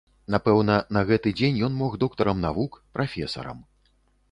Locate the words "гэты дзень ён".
1.09-1.77